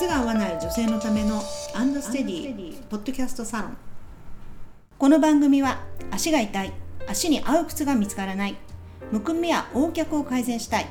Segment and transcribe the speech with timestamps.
[0.00, 1.42] 靴が合わない女性のための
[1.74, 3.76] アンドステディポッドキャストサロン。
[4.96, 6.72] この番組は足が痛い
[7.06, 8.56] 足に合う靴が見つからない
[9.12, 10.86] むくみや横脚を改善したい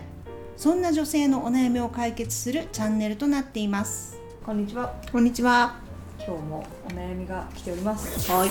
[0.58, 4.20] そんな女性のお悩みを解決するチャンネルとなっています。
[4.46, 4.94] こんにちは。
[5.12, 5.80] こんにちは。
[6.20, 8.32] 今日もお悩みが来ております。
[8.32, 8.50] はい。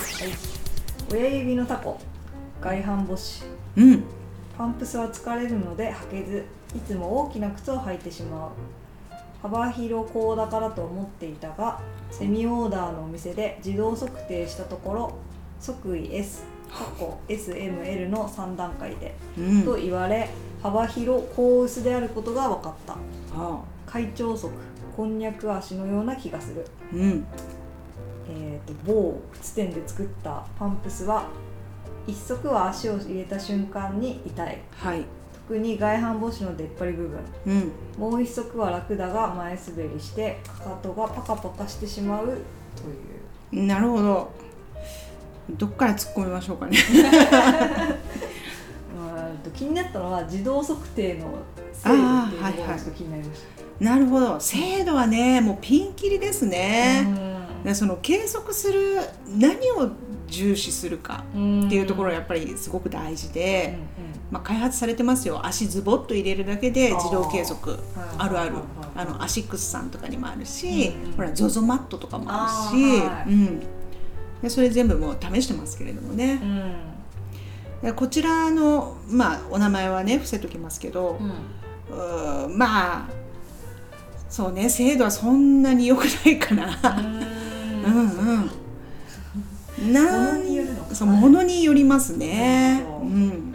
[1.12, 2.00] 親指のタコ、
[2.60, 3.44] 外反母趾、
[3.76, 4.02] うん。
[4.56, 6.44] パンプスは疲れるので履けず、
[6.74, 8.50] いつも大きな靴を履いてしまう。
[9.42, 15.14] 幅広高だからと思っていたが、セミオーダーのお店で自動測定したところ、
[15.60, 19.64] 即位 S、過去 SML の3段階で、うん。
[19.64, 20.28] と言われ、
[20.62, 22.96] 幅広高薄であることが分かった。
[23.34, 24.50] あ会長足、
[24.96, 26.66] こんにゃく足のような気がする。
[26.92, 27.26] うん。
[28.30, 31.28] えー、と某靴店で作ったパンプスは
[32.06, 34.58] 一足は足を入れた瞬間に痛い。
[34.76, 35.17] はい
[35.48, 37.18] 特に外反母趾の出っ張り部分。
[37.46, 37.72] うん。
[37.98, 42.32] もう一足は楽だが前滑りしてかかとがパカパカしてしまうと
[43.56, 43.66] いう。
[43.66, 44.30] なるほど。
[45.52, 46.76] どっから突っ込みましょうかね。
[49.56, 51.38] 気になったのは自動測定の
[51.72, 52.68] 精度っていうところあーはいはい。
[52.68, 53.40] がちょっと気になりまし
[53.78, 54.38] た、なるほど。
[54.38, 57.64] 精度はねもうピンキリですね、うん。
[57.64, 59.90] でその計測する何を
[60.28, 61.38] 重視するかって
[61.74, 63.78] いうところがやっぱりすごく大事で、
[64.30, 65.44] まあ、開発されてますよ。
[65.44, 67.78] 足ズボッと入れるだけで自動計測
[68.18, 68.54] あるある。
[68.54, 68.62] はい
[68.98, 73.32] あのアシックスさんとかにもあるし、うんうんほら ZOZO マットとかもあるし、はい。
[73.32, 73.60] うん、
[74.42, 76.40] でそれ全部もう試してますけれどもね。
[76.42, 76.72] う、ん。
[77.82, 81.16] でこちらの、まあ、お名前はね伏せときますけど、
[81.90, 83.08] うーんまあ
[84.28, 86.76] そうね精度はそんなに良くないかな。
[87.86, 88.50] うん うん。
[89.92, 92.82] な物によるのかなそう物によりますね。
[93.02, 93.54] うん。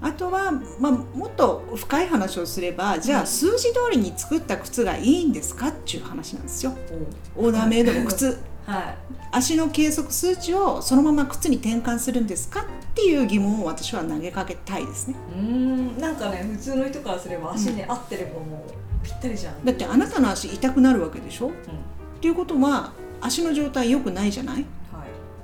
[0.00, 6.72] あとは、まあ、もっと深い話をすればじゃあ数字通りに作った靴がいいんですかっていう話なんですよ。
[7.36, 8.38] オーダーメイドの靴。
[8.64, 8.94] はい。
[9.32, 12.64] 足の計測数値をそのまま靴に転換するんですかっ
[12.94, 15.14] ていう疑問を私は投げかけたいですね。
[15.34, 15.42] うー
[15.96, 15.98] ん。
[15.98, 18.72] なんかね普通の人からすれば足に合ってればもう
[19.04, 21.48] ぴったりじゃん、だってあなたの足痛くなるわけでしょ？
[21.48, 21.56] っうん。
[22.20, 24.64] ていうことは足の状態良くないじゃない？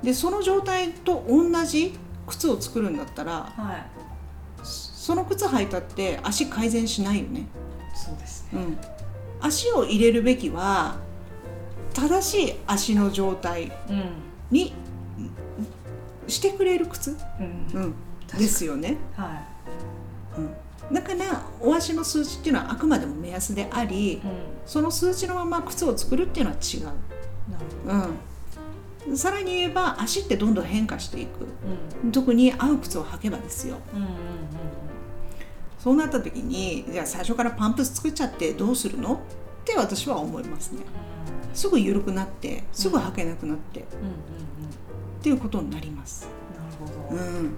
[0.05, 3.85] でその状態と同じ靴を作るんだったらはい。
[4.63, 7.45] その靴履いたって足改善しないよね、
[7.93, 8.59] そうですね。
[8.59, 8.77] うん、
[9.39, 10.95] 足を入れるべきは
[11.93, 14.09] 正しい足の状態うん。
[14.49, 14.73] に
[16.27, 17.81] してくれる靴、うん。
[17.81, 17.95] うん、
[18.35, 19.43] ですよね、は
[20.37, 20.41] う
[20.91, 24.21] ん、だからお足の数値っていうのはあくまでも目安でありい、うん、
[24.65, 26.95] その数値のまま靴を作るっていうのは違う、なる
[27.85, 27.93] ほど。
[27.93, 28.15] うん、
[29.17, 31.47] さらに言えば足ってどんどん変化していく。
[32.03, 32.11] うん。
[32.11, 33.77] 特に合う靴を履けばですよ。
[33.93, 34.07] うんうん
[35.77, 39.13] そうなった時にじゃあ最初からパンプス作っちゃってどうするの？
[39.13, 39.17] っ
[39.65, 40.81] て私は思いますね。
[41.53, 43.99] すぐ緩くなってすぐ履けなくなって、っうん。
[43.99, 44.13] うんうんう
[45.19, 45.21] ん。
[45.21, 46.27] ていうことになります。
[46.57, 47.55] なるほど、うん。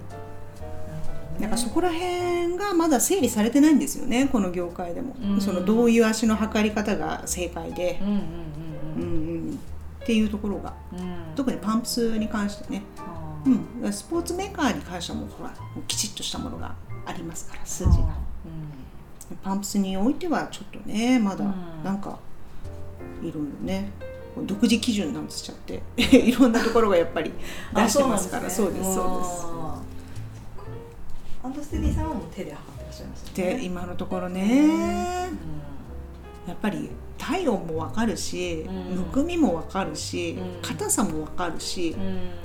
[1.40, 5.40] なんかそこら辺がまだ整理されてないんですよねこの業界でも、うん。
[5.40, 7.98] そのどういう足の測り方が正解で。
[8.02, 9.22] う、んうんうんうん。
[9.22, 9.27] うん、
[10.08, 11.00] っていうところがうん。
[11.00, 12.82] うん特にパンプスに関してね、
[13.82, 15.54] うん、スポーツメーカーに関してはもうほら
[15.86, 16.74] きちっとしたものが
[17.06, 17.96] ありますから数字が。
[17.96, 19.36] うん。
[19.44, 21.84] パンプスにおいてはちょっとねまだうん。
[21.84, 22.18] なんか
[23.22, 23.92] いろいろね
[24.44, 25.82] 独自基準なんつっちゃって
[26.16, 27.32] いろんなところがやっぱり
[27.76, 28.50] 出してますから。
[28.50, 29.46] そうですそうです。
[31.44, 33.56] アンドステディさんはもう手で測ってらっしゃいますよね。
[33.58, 35.28] で今のところね。
[35.30, 35.87] う
[36.48, 38.96] やっぱり体温もわかるしうん。
[38.96, 40.62] むくみもわかるしうん。
[40.62, 41.96] 硬さもわかるしや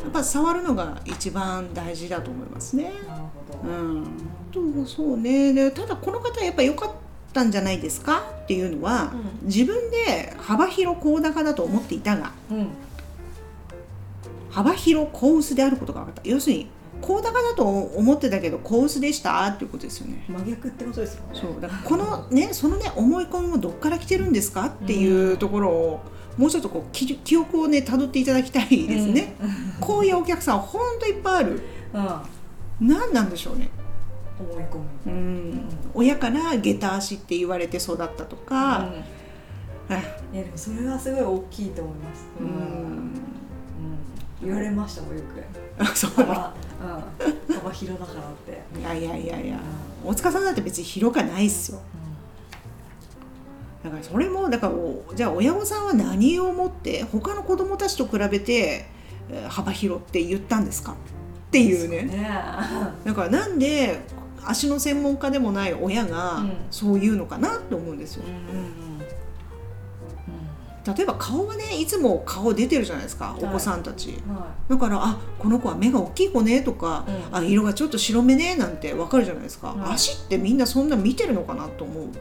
[0.08, 2.84] っぱ触るのが一番大事だと思いますね。
[2.84, 2.94] なる
[3.52, 3.68] ほう
[4.54, 5.54] ど、ん、とそうね。
[5.54, 6.92] でただこの方やっぱ良かっ
[7.34, 8.22] たんじゃないですか？
[8.44, 12.68] っていうのは、う自分で幅広高高だと思っていたがうん。
[14.50, 16.30] 幅広高薄であることが分かった。
[16.30, 16.68] 要するに
[17.06, 20.24] 高高だと思ってたけど高薄でしたっていうことですよね。
[20.30, 21.40] 真逆ってことですよね。
[21.40, 21.62] そう。
[21.62, 26.00] だからこのねそのね思い込みもどっから来てるんですかっていうところを
[26.38, 29.36] もうちょっとこう記記憶をね辿っていただきたいですね。
[29.82, 31.62] こういうお客さんほんといっぱいある。
[31.94, 33.70] うん、うん、何なんでしょうね。
[34.40, 35.12] 思い込み。
[35.12, 35.62] うん、
[35.94, 38.94] 親から下駄足って言われて育ったとか、あ
[39.90, 39.94] う
[40.34, 42.26] ん、いやでもそれはすごい大きいと思います。
[42.40, 42.50] ううん。
[42.50, 43.12] ん、
[44.42, 45.44] 言われましたもんよく。
[45.78, 46.12] あそう。
[46.12, 46.54] 幅,、
[46.84, 49.60] うん、幅広だからって、いやいやいやいや。
[50.06, 51.80] 大塚さんだって別に広かないっすよ。
[53.84, 58.86] だからそれもだからおじゃあ親御さんは何をもって他の子供たちと比べて
[59.30, 60.94] えー幅広って言ったんですか？
[60.94, 60.96] っ
[61.52, 62.04] ていうね。
[62.04, 62.30] ね。
[63.06, 64.00] だからなんで
[64.46, 66.54] 足の専門家でもない親がうん。
[66.72, 68.24] そう言うのかなって思うんですよ。
[68.26, 68.83] うんうんうん
[70.86, 73.44] 例えば顔はねいつも顔出てるじゃないですか、い。
[73.44, 74.12] お子さんたち。
[74.28, 77.38] はだからあこの子は目が大きい子ねとか、うん。
[77.38, 82.04] あ色がちょっと白目ねなんてわかるじゃないですか、はい足ってみんなそんな見てるのかなと思う。
[82.04, 82.12] い、うん、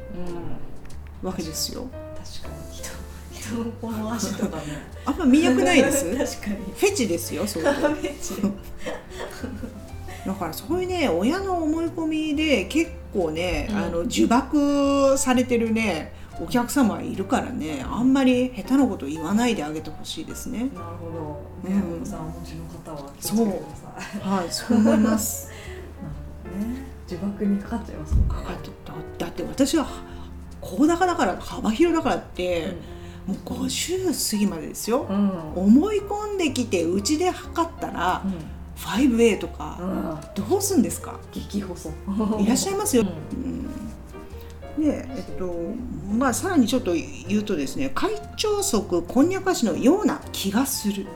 [1.27, 1.87] わけですよ。
[2.17, 2.77] 確かに。
[2.77, 2.89] 人
[3.33, 4.63] 人のこの足とかね。
[5.05, 6.05] あんま見なくないです？
[6.41, 6.73] 確かに。
[6.77, 7.65] フェチですよそう
[10.25, 13.77] だからそういうね親の思い込みで結構ね、うん。
[13.77, 16.13] あの呪縛されてるね
[16.45, 20.59] お客様いるからねあんまり下手なこと言わないであげてほしいですね。
[20.61, 21.97] なるほど、ねうん。
[21.97, 24.29] お子さんお持ちの方は気をつけてください。
[24.29, 25.49] はいそう思います。
[26.03, 26.15] なる
[26.55, 26.83] ほどね。
[27.09, 29.87] 呪縛にかかっちゃいますかかってだだって私は
[30.61, 32.77] 高高だから幅広だからって、
[33.27, 35.17] もう50過ぎまでですよ、うん。
[35.17, 38.23] うん思い込んできてうちで測ったら、
[38.77, 39.85] 5A とか、う
[40.43, 40.45] ん。
[40.49, 41.15] どうすんですか？
[41.33, 41.91] 激細。
[42.41, 43.07] いらっしゃいますよ、う
[43.37, 43.45] ん。
[43.45, 43.62] うん
[44.83, 45.55] でえっと
[46.13, 51.07] まあさらにちょっと言うとですね会長足こんにゃく足のような気がする。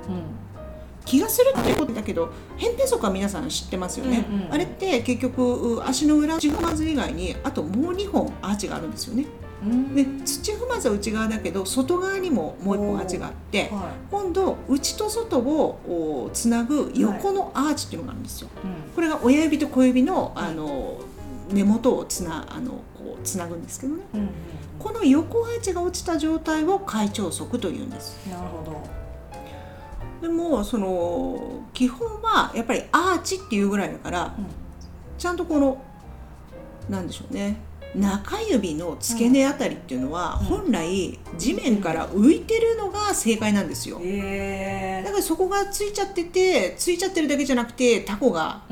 [1.05, 9.27] 気がするっていうことだけど扁平足は皆さん知ってますよね、うんうんあれって結局足の裏土踏まず以外にあともう2本アーチがあるんですよね。
[9.65, 9.95] うん。
[9.95, 18.95] で土踏まずは内側だけど外側にももう1本アーチがあっては今度内と外をおつなぐ横のアーチっていうのがあるんですよ、い、うん。
[18.95, 21.01] これが親指と小指のあの
[21.51, 24.03] 根元をつなあのこうつなぐんですけどね。
[24.15, 24.29] うんうん。
[24.79, 28.27] この横アーチが落ちた状態を開腸足というんです。
[28.29, 28.83] なるほど。
[30.21, 34.47] でもその基本はやっぱりアーチっていうぐらいだからうん。
[35.19, 35.83] ちゃんとこの
[36.89, 37.59] なんでしょうね。
[37.95, 40.47] 中指の付け根あたりっていうのはうん。
[40.47, 44.01] 本来地面から浮いてるのが正解なんですよ。
[44.03, 48.63] えだからそこがついちゃっててついちゃってるだけじゃなくてタコが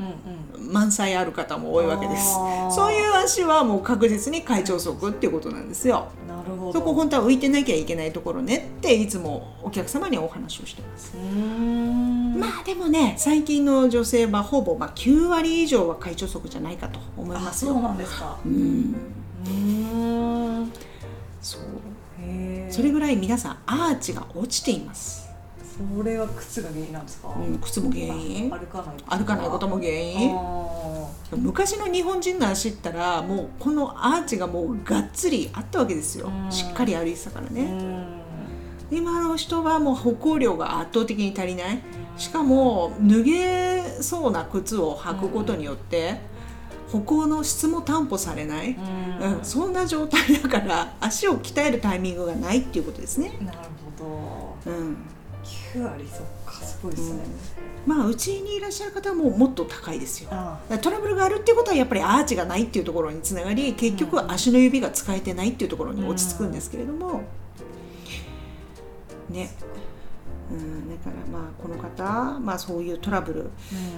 [0.71, 2.33] 満載ある方も多いわけです。
[2.75, 6.07] そういう足はもう確実に会長足っていうことなんですよ。
[6.27, 6.73] なるほど。
[6.73, 11.15] そこ本当は浮いてなきゃいけないところねっていつもお客様にはお話をしてます。
[11.15, 17.73] まあでもね最近の女性はほぼまあ9割以上は会長足じゃないかと思いあますよ。
[17.73, 18.37] そうなんですか。
[18.45, 18.95] うん。
[19.45, 19.51] うー
[20.63, 20.71] ん。
[21.41, 21.61] そう。
[22.69, 25.24] それぐらい皆さんアーチが落ちています、
[25.77, 28.53] それは靴が原因なんですか、うん、靴も原因？
[28.53, 30.31] あ歩かない歩かないことも原因？
[30.33, 36.31] あ昔の日本人の足ったらもうこのアーチがもうがっつりあったわけですよ。
[36.45, 36.51] うん。
[36.51, 38.23] しっかり歩いてたからーね
[38.89, 41.81] 今の人はもう歩行量が圧倒的に足りない。
[42.15, 46.21] しかも脱げそうな靴を履くことによって
[46.89, 48.77] 歩行の質も担保されない、
[49.19, 49.37] うん。
[49.39, 53.33] うん、そんな状態だから足を鍛えるタイミングがないっていうことですね。
[53.41, 53.57] なる
[53.99, 54.71] ほど。
[54.71, 54.97] うん
[55.45, 57.23] 9割そっかすごいですね、
[57.85, 60.29] まあうちにいらっしゃる方はもうもっと高いですよ。
[60.81, 67.21] トラブルがあるっていうことはやっぱりアーチがないっていうところにつながり結局うん足の指が使えてないっていうところに落ち着くんですけれども、
[69.29, 69.49] ね、
[70.51, 73.49] うん、だからまあこの方、まあ、そういうトラブル、うん。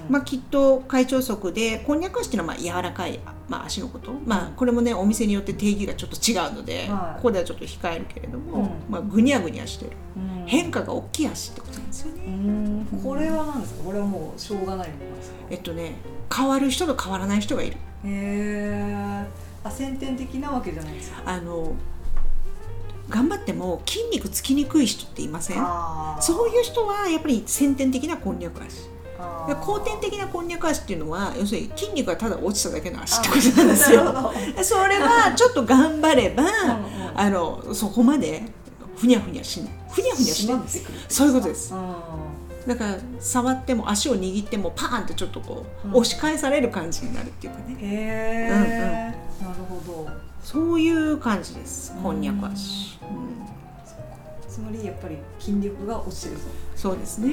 [0.09, 3.19] まあ、きっと会長足でこんにゃく足っていうのはまあ柔らかい、
[3.49, 7.15] まあ、足のこと、まあ、これもねお店によって定義がちょっと違うので、はい。
[7.17, 8.91] ここではちょっと控えるけれども、うん。
[8.91, 9.91] まあ、ぐにゃぐにゃしてる。
[10.15, 12.23] うん変化が大きい足ってことなんですよね。
[12.25, 13.01] うん。
[13.03, 13.83] これは何ですか？
[13.83, 15.35] これはもうしょうがないものですか？
[15.49, 15.95] えっとね
[16.35, 17.73] 変わる人と変わらない人がいる。
[17.73, 19.25] へえ
[19.63, 21.21] あ先天的なわけじゃないですか？
[21.25, 21.73] あの
[23.09, 25.57] 頑張っても筋肉つきにくい人っていません？
[26.21, 28.89] そういう人はやっぱり先天的なこんにゃく足。
[29.63, 34.33] 後天的なこんにゃく足っていうのは要するに筋肉がただ落ちただけの足ってこと なんですよ。
[34.61, 36.49] それはちょっと頑張れば、うん。
[37.15, 38.43] あのそこまで
[38.97, 39.69] ふにゃふにゃしない。
[39.89, 40.59] ふにゃふにゃしない
[41.07, 41.73] そういうことです。
[41.73, 41.95] うん。
[42.67, 45.95] だから触っても足を握ってもパーンってちょっとこう、うん。
[45.95, 47.77] 押し返される感じになるっていうかね。
[47.79, 48.69] へえ、うんうん。
[48.69, 50.09] なるほど。
[50.43, 51.93] そういう感じです。
[51.95, 52.03] うん。
[52.03, 53.47] こんにゃく足、うん。
[54.49, 56.43] つまりやっぱり筋力が落ちてるぞ。
[56.75, 57.29] そうですね。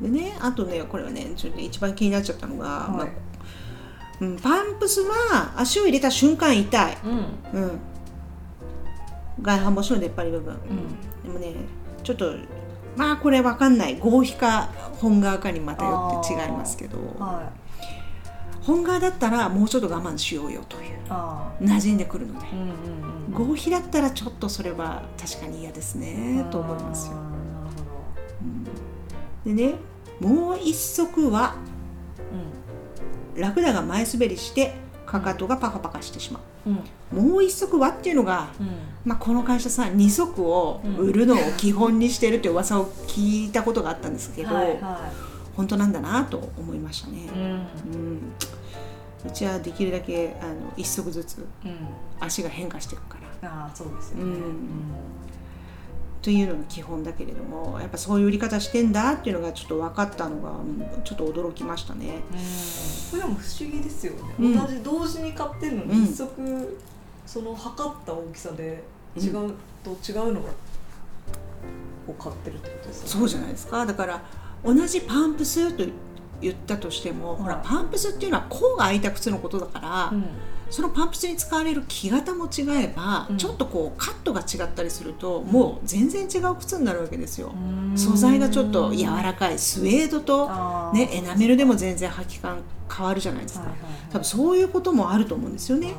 [0.00, 3.08] でねあとねこれはねちょっと一番気になっちゃったのが、まあ
[4.20, 7.62] うん、パンプスは足を入れた瞬間痛い、うん。
[7.62, 7.80] うん、
[9.40, 10.58] 外反母趾の出っ張り部分、ん。
[11.24, 11.54] でもね
[12.02, 12.34] ちょっと
[12.96, 13.98] まあこれわかんない。
[13.98, 16.98] 合皮か本側かにまたよって違いますけど。
[17.18, 17.66] はい。
[18.62, 20.98] 本側だったらもうちょっと我慢しようよという。
[21.08, 22.46] あ馴染んでくるので。
[22.46, 22.68] ーうんうん
[23.38, 23.48] うん。
[23.50, 27.16] 合皮だったらちょっとそれは確かに嫌ですねと思いますよ。
[29.44, 29.74] でね
[30.20, 31.54] もう一足は
[33.36, 34.74] うラクダが前滑りして
[35.20, 37.20] かかとがパカパカしてしまんうん。
[37.20, 38.68] うもう一足はっていうのが、うん。
[39.04, 45.10] まあ、この会社さ二足を売るのを基本にしてるって噂を聞いたことがあったんですけど、はいは
[45.56, 47.18] 本当なんだなと思いましたね。
[47.18, 48.18] い、うん。
[49.26, 51.76] うちはできるだけあの一足ずつうん。
[52.20, 53.48] 足が変化していくから。
[53.48, 54.22] ああそうですよね。
[54.24, 54.36] うん
[56.26, 62.16] というのが基本だけれどもやっぱそういう売り方してんだっていうのがちょっと分かったのがうんちょっと驚きましたね。
[62.32, 62.38] うん。
[63.12, 64.58] これでも不思議ですよね、うん。
[64.58, 65.90] 同じ同時に買ってるのうん。
[65.90, 66.78] に一足
[67.26, 68.82] その測った大きさで
[69.16, 69.54] 違う
[69.84, 70.40] と違うの
[72.08, 73.10] を買ってるってことですよね。
[73.20, 73.86] そうじゃないですか。
[73.86, 74.20] だから
[74.64, 75.84] 同じパンプスと
[76.40, 80.24] 言ったとしても、ほらはいパンプスっていうのは甲が開いた靴のことだから、うん
[80.70, 83.36] そのパンプスに使われる木型も違えば、うん。
[83.36, 87.52] ちょっとこうカットが違ったりすると、もう全然違う靴になるわけですよ。
[87.54, 87.96] うん。
[87.96, 89.58] 素材がちょっと柔らかい。
[89.58, 90.48] スウェードと、
[90.92, 92.58] ね、エナメルでも全然履き感
[92.94, 93.66] 変わるじゃないですか、
[94.10, 95.94] 多分そういうこともあると思うんですよね。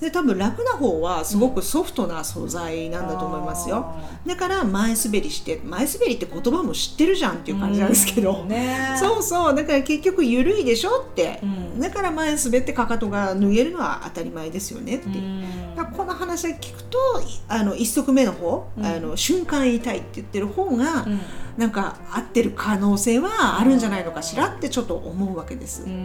[0.00, 3.76] で多分楽な方はすごくソフトな素材なんだと思いますよ。
[3.76, 8.48] あだから前滑りして前滑りって言葉も知ってるじゃんってーいう感じなんですけど、うん。
[8.48, 9.54] ねそうそう。
[9.54, 11.80] だから結局緩いでしょって、うん。
[11.80, 15.76] だから前滑ってかかとが脱げるのは当たり前ですよねって、うん。
[15.76, 18.84] だからこの話を聞くといあの一足目の方、うん。
[18.84, 21.20] あの瞬間痛いって言ってる方が、うん
[21.56, 25.82] なんか合ってる可能性はあるんじゃないのかしらってちょっと思うわけです。
[25.84, 25.90] うん。
[25.90, 25.98] うんう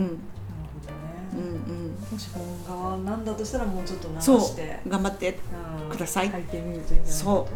[0.00, 0.20] ん。
[2.10, 4.80] もし本側なんだとしたらもうちょっとうん、直そして。
[4.86, 4.88] う。
[4.88, 5.36] 頑張って
[5.82, 5.90] うん。
[5.90, 6.30] ください。
[7.04, 7.48] そ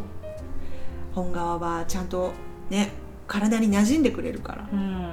[1.15, 2.33] 本側はちゃんと
[2.71, 2.91] ね
[3.27, 4.69] 体に馴染んでくれるから。
[4.73, 4.81] うん。
[4.81, 4.93] うん。
[4.93, 5.09] ね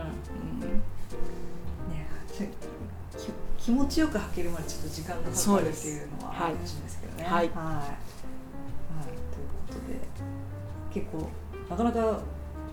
[3.57, 7.23] き気持ちよく履けるまでちょっと時間がかかるっていうのはあるかもしれないですけどね。
[7.23, 7.33] はい。
[7.33, 7.55] はい、はい。
[9.05, 9.15] という
[9.67, 9.99] ことで
[10.93, 11.29] 結構
[11.69, 12.19] なかなか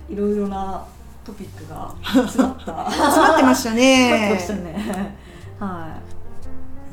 [0.08, 0.84] いろいろな
[1.24, 4.10] トピックが 詰まった詰まってましたね。
[4.10, 5.16] 詰まってましたね。
[5.60, 5.98] は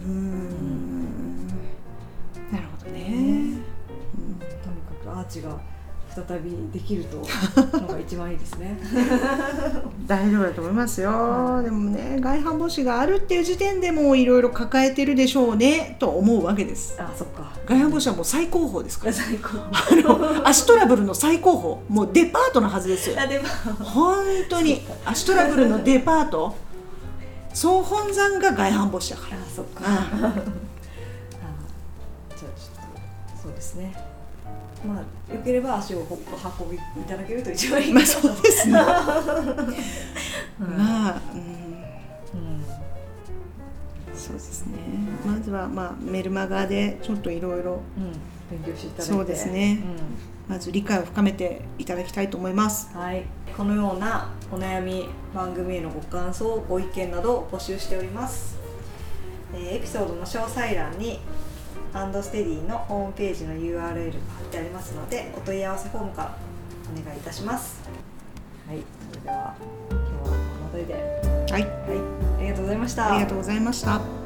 [0.02, 3.00] うーんなるほどね。
[3.02, 3.06] い。
[3.08, 5.50] とにかくアーチが
[6.16, 7.18] 再びできると
[7.78, 8.80] のが一番いいですね。
[10.08, 17.52] 大丈夫だと思いますよ、はいでもね外反母趾があるっていう時点でもういろいろ抱えてるでしょうねと思うわけですあ、そっか。
[17.66, 19.50] 外反母趾はもう最高峰ですから最高。
[19.72, 23.16] あの足トラブルの最高峰もうデパートのはずですよ。
[23.80, 26.56] 本当に足トラブルのデパート
[27.54, 29.84] 総本山が外反母趾だからあ、そっか。
[29.86, 30.34] ああじゃあ
[32.36, 32.46] ちょっ
[33.36, 34.19] とそうですね。
[34.86, 37.94] まあ良ければ足をほっと運びいただけると一番いい。
[37.94, 42.64] まあそうですねうん まあ、うん、うん
[44.16, 44.78] そうですね
[45.26, 48.12] まずはまあメルマガでちょっといろいろうん
[48.50, 49.14] 勉強していただいて。
[49.14, 49.80] そうですね
[50.48, 53.24] うまず理解を深めていただきたいと思いますんはい。
[53.56, 58.58] このようなお悩み番組へのご感想ご意見などを募集しております。
[59.54, 61.20] えーエピソードの詳細欄に
[62.22, 63.94] ステディのホームページの URL が貼っ
[64.52, 66.38] てありますのでお問い合わせフォームから
[66.92, 67.82] お願いいたします。
[68.68, 68.84] はい。
[69.10, 69.56] それでは
[69.90, 70.94] 今日はこの辺りで。
[70.94, 71.70] はいはい、
[72.40, 73.12] ありがとうございました。
[73.12, 74.19] ありがとうございました